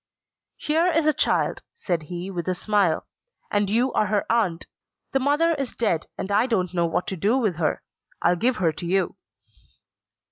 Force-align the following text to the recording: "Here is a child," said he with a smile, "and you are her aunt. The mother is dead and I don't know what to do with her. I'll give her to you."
"Here 0.57 0.87
is 0.87 1.05
a 1.05 1.13
child," 1.13 1.61
said 1.75 2.01
he 2.09 2.31
with 2.31 2.47
a 2.47 2.55
smile, 2.55 3.05
"and 3.51 3.69
you 3.69 3.93
are 3.93 4.07
her 4.07 4.25
aunt. 4.31 4.65
The 5.11 5.19
mother 5.19 5.53
is 5.53 5.75
dead 5.75 6.07
and 6.17 6.31
I 6.31 6.47
don't 6.47 6.73
know 6.73 6.87
what 6.87 7.05
to 7.09 7.15
do 7.15 7.37
with 7.37 7.57
her. 7.57 7.83
I'll 8.19 8.35
give 8.35 8.55
her 8.55 8.71
to 8.71 8.85
you." 8.87 9.15